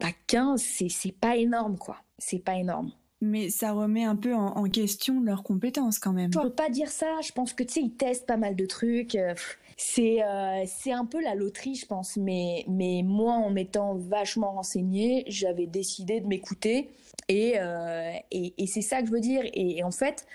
[0.00, 2.92] à 15, c'est pas énorme, quoi c'est pas énorme.
[3.22, 6.32] Mais ça remet un peu en, question leurs compétences quand même.
[6.32, 7.20] Je peux pas dire ça.
[7.22, 9.14] Je pense que tu sais, ils testent pas mal de trucs.
[9.14, 9.34] Euh,
[9.76, 12.16] c'est euh, c'est un peu la loterie, je pense.
[12.16, 16.92] Mais mais moi, en m'étant vachement renseignée, j'avais décidé de m'écouter.
[17.28, 19.42] Et, euh, et, et c'est ça que je veux dire.
[19.52, 20.26] Et, en fait,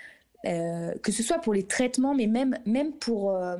[0.46, 3.56] euh, que ce soit pour les traitements, mais même, même pour, euh,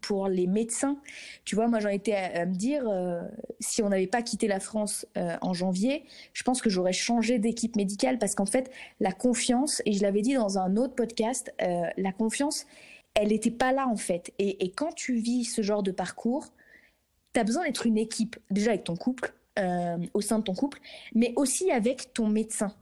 [0.00, 0.96] pour les médecins.
[1.44, 3.22] Tu vois, moi j'en étais à, me dire, euh,
[3.60, 7.76] si on n'avait pas quitté la France en janvier, je pense que j'aurais changé d'équipe
[7.76, 12.12] médicale parce qu'en fait, la confiance, et je l'avais dit dans un autre podcast, la
[12.12, 12.66] confiance,
[13.14, 14.32] elle n'était pas là en fait.
[14.38, 16.46] Et, et, quand tu vis ce genre de parcours,
[17.34, 19.34] tu as besoin d'être une équipe, déjà avec ton couple,
[20.14, 20.80] au sein de ton couple,
[21.14, 22.74] mais aussi avec ton médecin.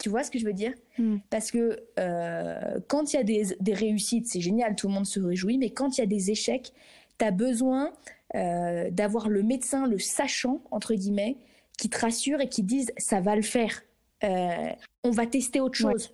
[0.00, 1.18] Tu vois ce que je veux dire hmm.
[1.28, 5.20] Parce que euh, quand il y a des, réussites, c'est génial, tout le monde se
[5.20, 6.72] réjouit, mais quand il y a des échecs,
[7.18, 7.92] tu as besoin
[8.34, 11.36] euh, d'avoir le médecin, le sachant, entre guillemets,
[11.78, 13.82] qui te rassure et qui dise ça va le faire.
[14.24, 14.72] Euh,
[15.04, 16.12] on va tester autre chose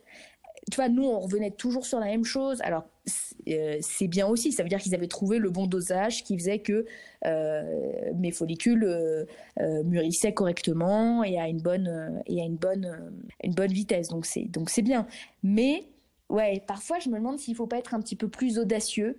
[0.70, 2.61] tu vois, nous, on revenait toujours sur la même chose.
[2.62, 4.53] Alors, c'est bien aussi.
[4.53, 6.85] Ça veut dire qu'ils avaient trouvé le bon dosage qui faisait que
[7.25, 13.55] euh, mes follicules euh, mûrissaient correctement et à une bonne et à une bonne une
[13.55, 14.09] bonne vitesse.
[14.09, 15.07] Donc c'est donc c'est bien.
[15.42, 15.85] Mais
[16.29, 19.16] ouais, parfois je me demande s'il faut pas être un petit peu plus audacieux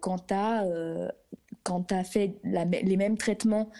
[0.00, 0.64] quand t'as
[1.62, 3.70] quand as fait les mêmes traitements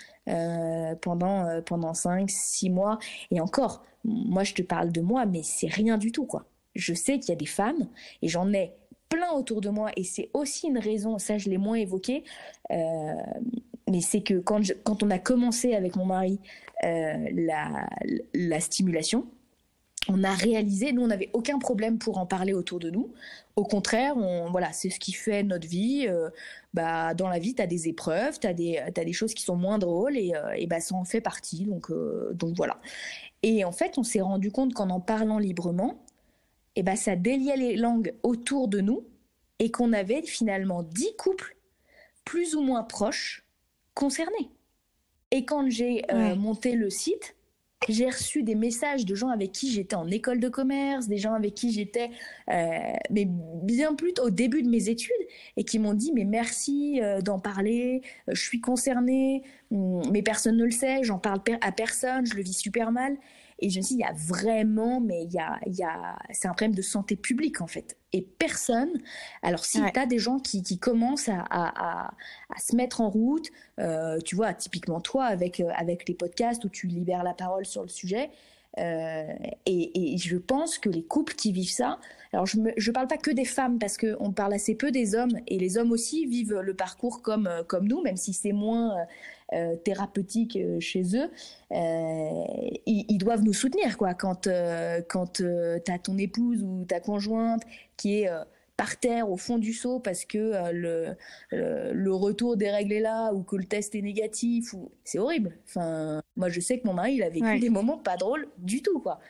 [1.01, 2.99] pendant pendant 5 6 mois
[3.33, 6.95] et encore moi je te parle de moi mais c'est rien du tout quoi je
[6.95, 7.89] sais qu'il y a des femmes,
[8.23, 8.73] et j'en ai
[9.12, 12.25] plein autour de moi, et c'est aussi une raison, ça je l'ai moins évoqué,
[12.70, 13.14] euh,
[13.90, 16.40] mais c'est que quand, quand on a commencé avec mon mari
[16.85, 17.88] euh, la,
[18.33, 19.27] la stimulation,
[20.09, 23.12] on a réalisé, nous on n'avait aucun problème pour en parler autour de nous.
[23.55, 26.07] Au contraire, on, voilà, c'est ce qui fait notre vie.
[26.09, 26.31] Euh,
[26.75, 29.57] bah, dans la vie, tu as des épreuves, tu as as des choses qui sont
[29.57, 31.66] moins drôles et, et bah, ça en fait partie.
[31.66, 31.92] Donc,
[32.33, 32.81] donc voilà.
[33.42, 36.03] Et en fait, on s'est rendu compte qu'en en parlant librement,
[36.77, 39.05] et ben ça déliait les langues autour de nous
[39.59, 41.57] et qu'on avait finalement dix couples
[42.25, 43.45] plus ou moins proches
[43.95, 44.51] concernés.
[45.31, 47.37] Et quand j'ai euh, monté le site,
[47.89, 51.35] j'ai reçu des messages de gens avec qui j'étais en école de commerce, des gens
[51.35, 52.11] avec qui j'étais,
[52.51, 52.79] euh,
[53.11, 55.13] mais bien plus au début de mes études,
[55.57, 60.57] et qui m'ont dit mais merci euh, d'en parler, je suis concernée, hum, mais personne
[60.57, 63.17] ne le sait, j'en parle à personne, je le vis super mal.
[63.62, 65.85] Et je me suis dit, il y a vraiment, mais il y a, il y
[65.85, 67.96] a, c'est un problème de santé publique en fait.
[68.12, 68.90] Et personne,
[69.42, 73.09] alors si tu as des gens qui, qui commencent à, à, à, se mettre en
[73.09, 73.48] route,
[73.79, 77.64] euh, tu vois, typiquement toi avec, euh, avec les podcasts où tu libères la parole
[77.64, 78.31] sur le sujet,
[78.79, 79.27] euh,
[79.66, 81.98] et, et, je pense que les couples qui vivent ça,
[82.33, 85.38] alors je ne parle pas que des femmes parce qu'on parle assez peu des hommes
[85.46, 88.96] et les hommes aussi vivent le parcours comme, comme nous, même si c'est moins
[89.53, 91.31] euh, euh thérapeutique chez eux.
[91.73, 92.45] Euh,
[92.87, 94.15] ils, ils, doivent nous soutenir quoi.
[94.15, 94.49] Quand,
[95.09, 97.62] quand tu as ton épouse ou ta conjointe
[97.97, 98.31] qui est
[98.77, 101.17] par terre au fond du seau parce que euh,
[101.53, 105.19] le, le, retour des règles est là ou que le test est négatif ou c'est
[105.19, 105.57] horrible.
[105.67, 108.83] Enfin, moi je sais que mon mari il a vécu des moments pas drôles du
[108.83, 109.21] tout quoi.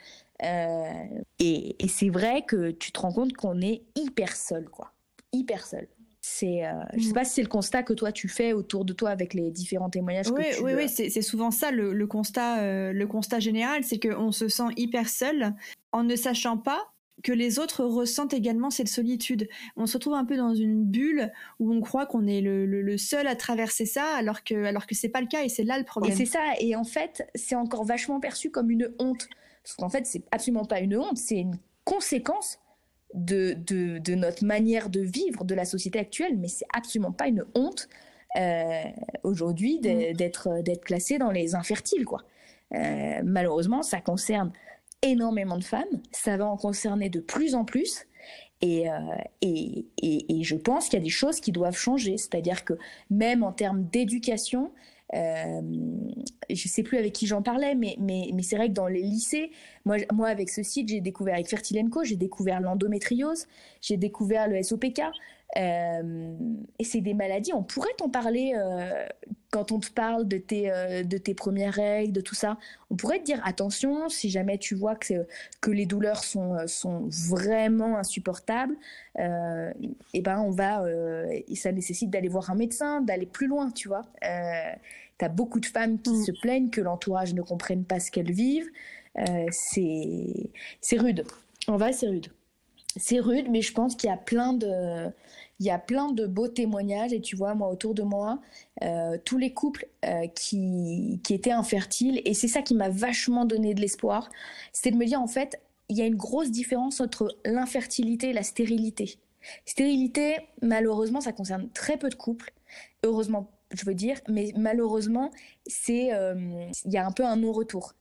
[0.43, 1.05] Euh,
[1.39, 4.93] et, et c'est vrai que tu te rends compte qu'on est hyper seul quoi,
[5.33, 5.87] hyper seul.
[6.35, 7.13] C'est, euh, je sais mm.
[7.13, 9.91] pas si c'est le constat que toi tu fais autour de toi avec les différents
[9.91, 10.63] témoignages oui, que tu.
[10.63, 14.69] Oui, oui, c'est souvent ça le, le constat, le constat général, c'est qu'on se sent
[14.77, 15.55] hyper seul
[15.93, 16.93] en ne sachant pas
[17.23, 19.49] que les autres ressentent également cette solitude.
[19.77, 23.27] On se retrouve un peu dans une bulle où on croit qu'on est le, seul
[23.27, 25.85] à traverser ça, alors que alors que c'est pas le cas et c'est là le
[25.85, 26.13] problème.
[26.13, 26.41] Et c'est ça.
[26.61, 29.29] Et en fait, c'est encore vachement perçu comme une honte,
[29.63, 32.59] parce qu'en fait, c'est absolument pas une honte, c'est une conséquence
[33.15, 37.45] de, de, notre manière de vivre, de la société actuelle, mais c'est absolument pas une
[37.55, 37.89] honte
[38.37, 38.85] euh,
[39.23, 40.15] aujourd'hui mm.
[40.15, 42.23] d'être d'être classé dans les infertiles, quoi.
[42.75, 44.53] Euh, malheureusement, ça concerne
[45.03, 48.07] énormément de femmes, ça va en concerner de plus en plus.
[48.61, 48.95] Et, euh,
[49.41, 52.17] et, et, je pense qu'il y a des choses qui doivent changer.
[52.17, 52.75] C'est-à-dire que
[53.11, 54.71] même en termes d'éducation,
[55.15, 55.61] euh,
[56.49, 57.97] je sais plus avec qui j'en parlais, mais,
[58.43, 59.51] c'est vrai que dans les lycées,
[59.85, 63.47] moi, avec ce site, j'ai découvert avec Fertilenco, j'ai découvert l'endométriose,
[63.81, 65.03] j'ai découvert le SOPK.
[65.59, 66.35] Euh,
[66.79, 69.07] et c'est des maladies, on pourrait t'en parler euh,
[69.53, 72.57] quand on te parle de tes, euh, de tes premières règles, de tout ça.
[72.91, 75.27] On pourrait te dire attention, si jamais tu vois que,
[75.61, 78.77] que les douleurs sont, sont vraiment insupportables,
[79.19, 79.23] et
[80.15, 80.85] eh ben on va,
[81.55, 84.03] ça nécessite d'aller voir un médecin, d'aller plus loin, tu vois.
[85.19, 86.25] T'as beaucoup de femmes qui mm.
[86.25, 88.71] se plaignent que l'entourage ne comprenne pas ce qu'elles vivent.
[89.51, 91.25] c'est rude.
[91.69, 92.33] En vrai, c'est rude
[92.97, 95.11] c'est rude, mais je pense qu'il y a plein de,
[95.63, 98.41] il y a plein de beaux témoignages et tu vois moi autour de moi
[98.83, 103.45] euh, tous les couples euh, qui, qui étaient infertiles et c'est ça qui m'a vachement
[103.45, 104.29] donné de l'espoir
[104.73, 108.33] c'était de me dire en fait il y a une grosse différence entre l'infertilité et
[108.33, 109.19] la stérilité.
[109.65, 112.53] Stérilité malheureusement ça concerne très peu de couples.
[113.05, 115.31] Heureusement je veux dire mais malheureusement
[115.69, 117.95] c'est euh, il y a un peu un non retour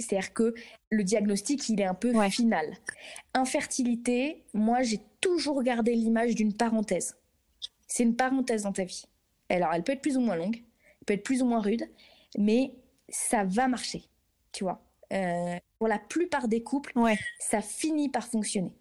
[0.00, 0.54] c'est-à-dire que
[0.90, 2.76] le diagnostic, il est un peu final.
[3.34, 7.16] Infertilité, moi, j'ai toujours gardé l'image d'une parenthèse.
[7.86, 9.04] C'est une parenthèse dans ta vie.
[9.48, 11.84] Alors, elle peut être plus ou moins longue, elle peut être plus ou moins rude,
[12.38, 12.72] mais
[13.08, 14.04] ça va marcher,
[14.52, 14.82] tu vois.
[15.12, 16.92] Euh, pour la plupart des couples,
[17.40, 18.72] ça finit par fonctionner.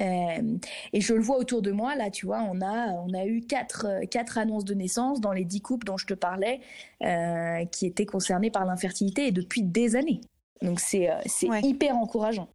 [0.00, 0.58] Euh,
[0.92, 3.40] et je le vois autour de moi, là, tu vois, on a, on a eu
[3.40, 6.60] quatre, quatre annonces de naissance dans les dix couples dont je te parlais,
[7.02, 10.20] euh, qui étaient concernés par l'infertilité, et depuis des années.
[10.62, 12.48] Donc c'est euh, c'est hyper encourageant.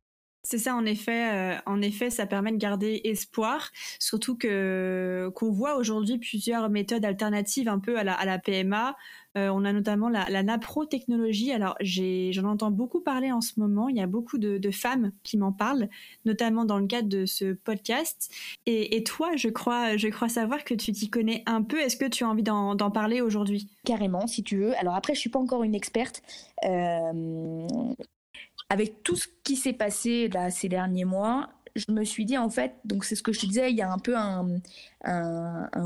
[0.45, 1.32] C'est ça, en effet.
[1.32, 7.06] Euh, en effet, ça permet de garder espoir, surtout que qu'on voit aujourd'hui plusieurs méthodes
[7.06, 8.97] alternatives un peu à la, PMA.
[9.38, 11.53] Euh, on a notamment la, la naprotechnologie.
[11.53, 13.88] Alors, j'en entends beaucoup parler en ce moment.
[13.88, 15.88] Il y a beaucoup de, femmes qui m'en parlent,
[16.25, 18.29] notamment dans le cadre de ce podcast.
[18.65, 21.79] Et, et toi, je crois, je crois savoir que tu t'y connais un peu.
[21.79, 23.69] Est-ce que tu as envie d'en parler aujourd'hui?
[23.86, 24.77] Carrément, si tu veux.
[24.77, 26.21] Alors après, je suis pas encore une experte.
[26.65, 27.65] Euh,
[28.69, 32.49] avec tout ce qui s'est passé là ces derniers mois, je me suis dit en
[32.49, 34.62] fait, donc c'est ce que je te disais, il y a un peu un,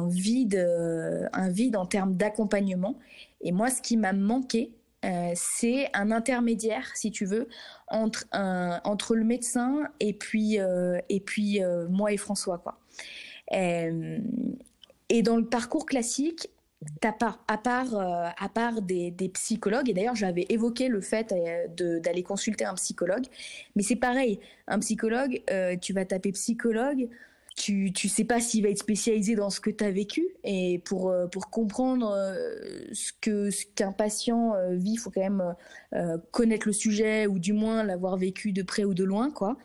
[0.09, 2.97] vide, euh, un vide en termes d'accompagnement.
[3.41, 4.73] Et moi, ce qui m'a manqué,
[5.05, 7.47] euh, c'est un intermédiaire, si tu veux,
[7.87, 12.57] entre, entre le médecin et puis, euh, et puis moi et François.
[12.57, 12.77] Quoi.
[13.51, 16.49] et dans le parcours classique,
[17.11, 21.99] part, à part, euh, à part des, psychologues, et d'ailleurs j'avais évoqué le fait euh,
[21.99, 23.25] d'aller consulter un psychologue,
[23.75, 27.09] mais c'est pareil, un psychologue, euh, tu vas taper psychologue,
[27.55, 30.79] tu tu sais pas s'il va être spécialisé dans ce que tu as vécu, et
[30.85, 32.15] pour, pour comprendre
[32.93, 33.11] ce
[33.49, 35.55] ce qu'un patient vit, il faut quand même
[36.31, 39.57] connaître le sujet, ou du moins l'avoir vécu de près ou de loin, quoi.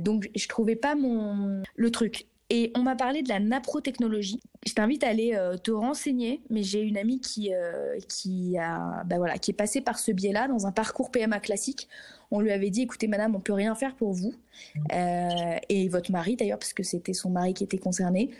[0.00, 2.26] donc je trouvais pas mon le truc.
[2.50, 4.40] Et on m'a parlé de la naprotechnologie.
[4.66, 9.04] Je t'invite à aller euh, te renseigner, mais j'ai une amie qui, euh, qui, a,
[9.04, 11.88] bah voilà, qui est passée par ce biais-là dans un parcours PMA classique.
[12.30, 14.32] On lui avait dit, écoutez madame, on peut rien faire pour vous.
[14.92, 18.30] Euh, et votre mari d'ailleurs, parce que c'était son mari qui était concerné.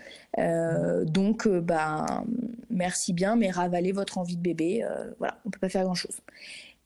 [1.04, 2.24] donc, bah,
[2.70, 4.86] merci bien, mais ravalez votre envie de bébé.
[5.18, 6.18] voilà, on peut pas faire grand-chose.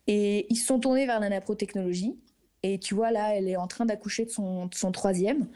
[0.08, 2.16] Et ils se sont tournés vers la naprotechnologie.
[2.62, 5.46] Et tu vois, là, elle est en train d'accoucher de son, troisième,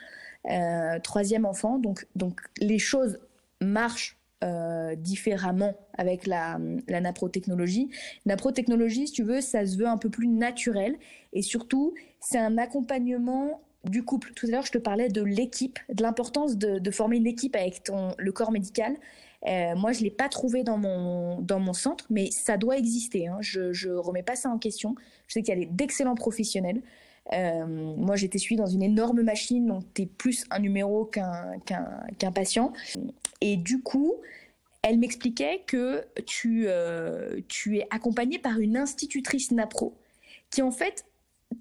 [1.03, 1.79] troisième enfant.
[1.79, 3.19] Donc, les choses
[3.61, 7.89] marchent euh, différemment avec la, la naprotechnologie.
[8.27, 10.97] Naprotechnologie, si tu veux, ça se veut un peu plus naturel.
[11.33, 14.33] Et surtout, c'est un accompagnement du couple.
[14.35, 17.83] Tout à l'heure, je te parlais de l'équipe, de l'importance de, former une équipe avec
[18.19, 18.97] le corps médical.
[19.47, 22.77] Euh, moi, je ne l'ai pas trouvé dans mon, dans mon centre, mais ça doit
[22.77, 23.29] exister.
[23.29, 23.39] Hein.
[23.41, 24.97] Je ne remets pas ça en question.
[25.29, 26.83] Je sais qu'il y a d'excellents professionnels.
[27.33, 31.59] Euh, moi, j'étais suivie dans une énorme machine, donc tu es plus un numéro qu'un
[31.67, 32.73] qu'un patient.
[33.41, 34.15] Et du coup,
[34.83, 39.95] elle m'expliquait que tu, euh, tu es accompagné par une institutrice NAPRO
[40.51, 41.05] qui, en fait,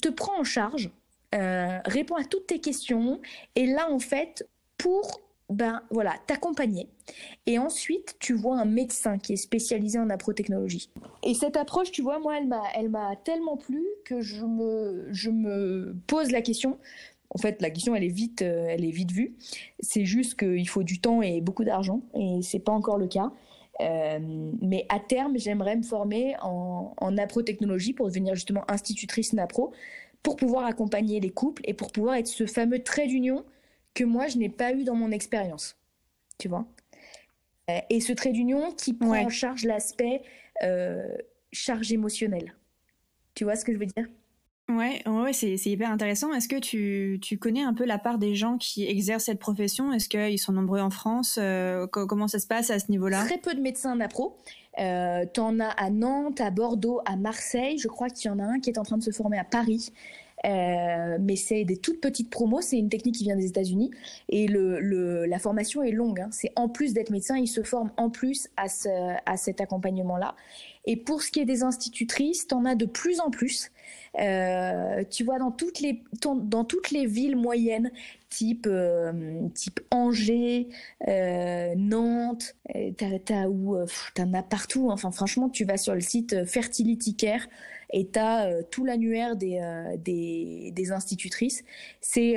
[0.02, 0.92] te prend en charge,
[1.34, 3.20] euh, répond à toutes tes questions,
[3.56, 4.48] et là, en fait,
[4.78, 6.90] pour ben voilà, t'accompagner.
[7.46, 10.90] Et ensuite, tu vois un médecin qui est spécialisé en naprotechnologie.
[11.24, 15.08] Et cette approche, tu vois, moi, elle m'a, elle m'a tellement plu que je me,
[15.12, 16.78] je me pose la question.
[17.30, 19.36] En fait, la question, elle est vite, euh, elle est vite vue.
[19.80, 23.32] C'est juste qu'il faut du temps et beaucoup d'argent, et c'est pas encore le cas.
[23.82, 24.20] Euh,
[24.62, 29.74] mais à terme, j'aimerais me former en, en pour devenir justement institutrice napro,
[30.24, 33.44] pour pouvoir accompagner les couples et pour pouvoir être ce fameux trait d'union
[33.96, 35.76] que moi, je n'ai pas eu dans mon expérience.
[36.38, 36.68] Tu vois?
[37.72, 40.22] Euh, Et ce trait d'union qui prend en charge l'aspect
[40.62, 41.08] euh,
[41.52, 42.54] charge émotionnelle.
[43.34, 44.06] Tu vois ce que je veux dire?
[44.68, 46.34] Ouais, ouais c'est, hyper intéressant.
[46.34, 49.94] Est-ce que tu, tu, connais un peu la part des gens qui exercent cette profession?
[49.94, 51.38] Est-ce qu'ils sont nombreux en France?
[51.40, 53.24] Euh, Comment ça se passe à ce niveau-là?
[53.26, 54.38] Très peu de médecins napro.
[54.80, 57.78] Euh, T'en as à Nantes, à Bordeaux, à Marseille.
[57.78, 59.44] Je crois qu'il y en a un qui est en train de se former à
[59.44, 59.94] Paris.
[60.44, 63.92] Euh, mais c'est des toutes petites promos, c'est une technique qui vient des États-Unis
[64.30, 66.20] et le, la formation est longue.
[66.20, 66.30] Hein.
[66.32, 68.66] C'est en plus d'être médecin, il se forme en plus à,
[69.26, 70.36] à cet accompagnement-là.
[70.86, 73.72] Et pour ce qui est des institutrices, t'en as de plus en plus.
[74.20, 77.92] Euh, tu vois, dans toutes les, dans toutes les villes moyennes,
[78.30, 80.68] type, euh, type Angers,
[81.08, 82.56] Nantes,
[82.98, 83.78] t'as, où,
[84.14, 84.90] t'en as partout.
[84.92, 87.48] Enfin, franchement, tu vas sur le site Fertility Care
[87.92, 89.60] et tu as tout l'annuaire des,
[89.98, 91.64] des, des, institutrices.
[92.02, 92.36] C'est,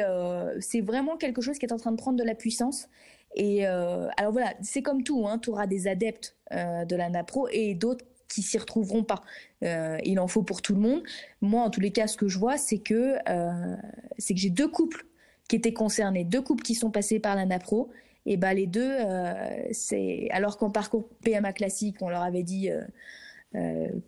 [0.60, 2.88] c'est vraiment quelque chose qui est en train de prendre de la puissance.
[3.34, 7.74] Et alors voilà, c'est comme tout, hein, tu auras des adeptes de la NAPRO et
[7.74, 9.22] d'autres qui s'y retrouveront pas.
[9.64, 11.02] Euh, il en faut pour tout le monde.
[11.40, 13.76] Moi, en tous les cas, ce que je vois, c'est que euh,
[14.16, 15.06] que j'ai deux couples
[15.48, 17.90] qui étaient concernés, deux couples qui sont passés par la NAPRO.
[18.26, 19.32] Et ben les deux, euh,
[19.72, 22.70] c'est alors qu'en parcours PMA classique, on leur avait dit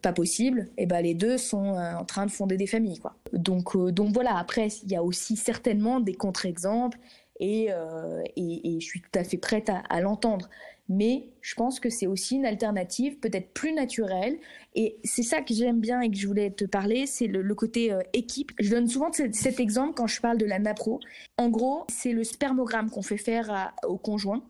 [0.03, 0.68] pas possible.
[0.76, 3.00] Et ben les deux sont en train de fonder des familles.
[3.33, 4.37] Donc donc voilà.
[4.37, 6.98] Après, il y a aussi certainement des contre-exemples.
[7.42, 7.70] Et,
[8.37, 10.50] et, je suis tout à fait prête à, l'entendre
[10.90, 14.37] mais je pense que c'est aussi une alternative peut-être plus naturelle.
[14.74, 17.92] Et c'est ça que j'aime bien et que je voulais te parler, c'est le, côté
[17.92, 18.50] euh, équipe.
[18.59, 20.98] Je donne souvent cet, exemple quand je parle de la NAPRO.
[21.38, 24.42] En gros, c'est le spermogramme qu'on fait faire au conjoint.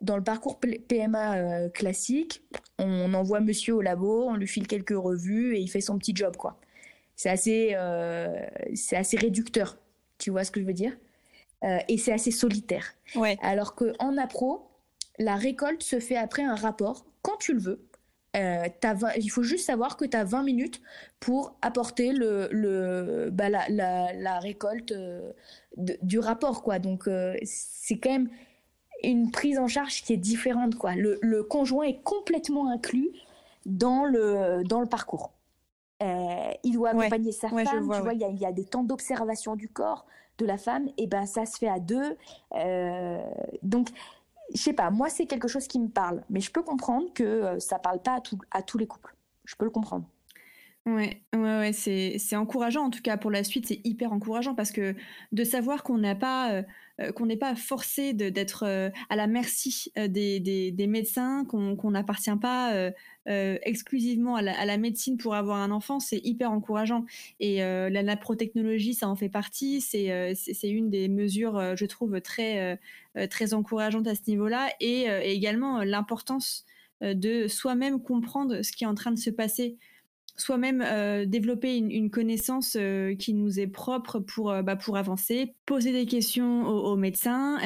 [0.00, 2.42] Dans le parcours PMA euh, classique,
[2.78, 6.14] on envoie monsieur au labo, on lui file quelques revues et il fait son petit
[6.14, 6.58] job, quoi.
[7.16, 9.78] C'est assez, euh, c'est assez réducteur.
[10.18, 10.96] Tu vois ce que je veux dire?
[11.88, 12.94] Et c'est assez solitaire.
[13.16, 13.38] Ouais.
[13.42, 14.70] Alors qu'en NAPRO,
[15.18, 17.86] la récolte se fait après un rapport, quand tu le veux.
[18.36, 18.68] Euh,
[19.16, 20.82] il faut juste savoir que tu as 20 minutes
[21.20, 25.32] pour apporter le, bah, la, récolte euh,
[25.76, 26.62] du rapport.
[26.62, 26.78] Quoi.
[26.78, 28.28] Donc, euh, c'est quand même
[29.02, 30.74] une prise en charge qui est différente.
[30.76, 30.94] Quoi.
[30.94, 33.10] Le, conjoint est complètement inclus
[33.64, 35.32] dans le, dans le parcours.
[36.00, 37.64] il doit accompagner sa femme.
[37.64, 40.06] tu vois, il y, y, a des temps d'observation du corps
[40.38, 40.88] de la femme.
[40.98, 42.16] Et ben, ça se fait à deux.
[43.62, 43.90] donc,
[44.54, 47.24] je sais pas, moi c'est quelque chose qui me parle, mais je peux comprendre que
[47.24, 49.14] euh, ça parle pas à, à tous les couples.
[49.44, 50.06] Je peux le comprendre.
[50.86, 54.70] Ouais, ouais, ouais c'est encourageant en tout cas pour la suite, c'est hyper encourageant parce
[54.70, 54.94] que
[55.32, 56.62] de savoir qu'on n'a pas euh, euh,
[57.14, 58.64] qu'on n'est pas forcé d'être
[59.08, 62.90] à la merci des, des, médecins, qu'on n'appartient pas
[63.26, 67.04] exclusivement à la, médecine pour avoir un enfant, c'est hyper encourageant.
[67.40, 69.80] Et la naprotechnologie, ça en fait partie.
[69.80, 72.78] C'est une des mesures, je trouve, très
[73.52, 76.64] encourageantes à ce niveau-là, et également l'importance
[77.02, 79.76] de soi-même comprendre ce qui est en train de se passer
[80.36, 85.54] soi-même euh, développer une, connaissance euh, qui nous est propre pour, euh, bah, pour avancer,
[85.66, 87.58] poser des questions aux, médecins,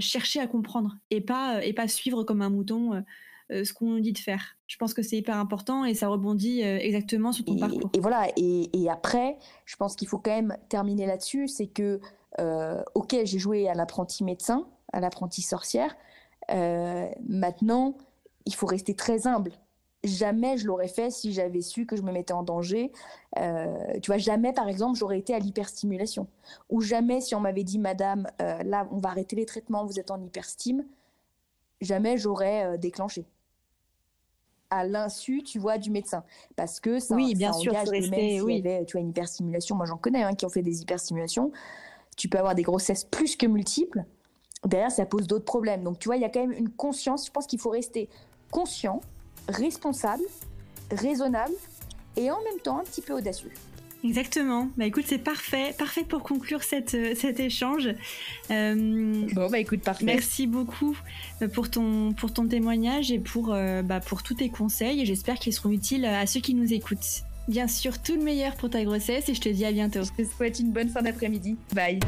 [0.00, 3.04] chercher à comprendre et pas, et pas suivre comme un mouton
[3.50, 4.56] ce qu'on nous dit de faire.
[4.66, 7.90] Je pense que c'est hyper important et ça rebondit exactement sur ton parcours.
[7.94, 12.00] Et voilà, et, et après, je pense qu'il faut quand même terminer là-dessus, c'est que,
[12.94, 15.96] ok, j'ai joué à l'apprenti médecin, à l'apprenti sorcière,
[16.48, 17.96] maintenant,
[18.46, 19.52] il faut rester très humble
[20.06, 22.92] jamais je l'aurais fait si j'avais su que je me mettais en danger.
[23.38, 26.26] Euh, tu vois, jamais, par exemple, j'aurais été à l'hyperstimulation.
[26.70, 30.00] Ou jamais, si on m'avait dit, Madame, euh, là, on va arrêter les traitements, vous
[30.00, 30.84] êtes en hyperstime,
[31.80, 33.26] jamais j'aurais euh, déclenché.
[34.70, 36.24] À l'insu, tu vois, du médecin.
[36.56, 38.58] Parce que ça, oui, bien ça sûr, engage, même rester- s'il y oui.
[38.58, 39.76] avait, tu vois, une hyperstimulation.
[39.76, 41.52] Moi, j'en connais hein, qui ont fait des hyperstimulations.
[42.16, 44.04] Tu peux avoir des grossesses plus que multiples.
[44.64, 45.84] Derrière, ça pose d'autres problèmes.
[45.84, 47.26] Donc, tu vois, il y a quand même une conscience.
[47.26, 48.08] Je pense qu'il faut rester
[48.50, 49.00] conscient,
[49.48, 50.24] responsable,
[50.90, 51.54] raisonnable
[52.16, 53.50] et en même temps un petit peu audacieux.
[54.04, 54.68] Exactement.
[54.76, 57.88] Bah écoute, c'est parfait, parfait pour conclure cette, euh, cet échange.
[58.50, 60.04] Euh, Bon, bah écoute, parfait.
[60.04, 60.96] Merci beaucoup
[61.42, 65.00] euh, pour ton, pour ton témoignage et pour, euh, bah, pour tous tes conseils.
[65.00, 67.22] Et j'espère qu'ils seront utiles à ceux qui nous écoutent.
[67.48, 70.00] Bien sûr, tout le meilleur pour ta grossesse et je te dis à bientôt.
[70.02, 71.56] Je te souhaite une bonne fin d'après-midi.
[71.74, 72.00] Bye.